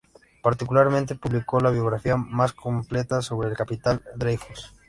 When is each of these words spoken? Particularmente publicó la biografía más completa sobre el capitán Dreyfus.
Particularmente 0.41 1.13
publicó 1.13 1.59
la 1.59 1.69
biografía 1.69 2.15
más 2.17 2.53
completa 2.53 3.21
sobre 3.21 3.49
el 3.49 3.55
capitán 3.55 4.01
Dreyfus. 4.15 4.73